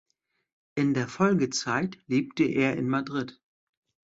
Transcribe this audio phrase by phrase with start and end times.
[0.73, 3.39] In der Folgezeit lebte er in Madrid.